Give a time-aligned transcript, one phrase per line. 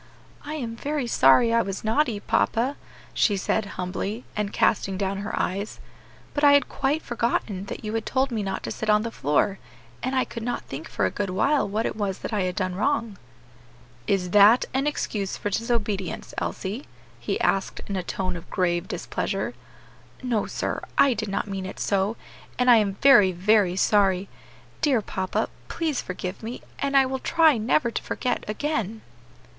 [0.43, 2.75] "I am very sorry I was naughty, papa,"
[3.13, 5.79] she said, humbly, and casting down her eyes,
[6.33, 9.11] "but I had quite forgotten that you had told me not to sit on the
[9.11, 9.59] floor,
[10.01, 12.55] and I could not think for a good while what it was that I had
[12.55, 13.19] done wrong."
[14.07, 16.87] "Is that an excuse for disobedience, Elsie?"
[17.19, 19.53] he asked in a tone of grave displeasure.
[20.23, 22.17] "No, sir; I did not mean it so,
[22.57, 24.29] and I am very, very sorry;
[24.81, 29.01] dear papa, please forgive me, and I will try never to forget again."